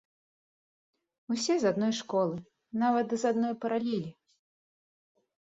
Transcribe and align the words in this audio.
Усе 1.35 1.57
з 1.63 1.73
адной 1.73 1.93
школы, 1.99 2.37
нават 2.85 3.07
з 3.17 3.21
адной 3.33 3.53
паралелі. 3.67 4.09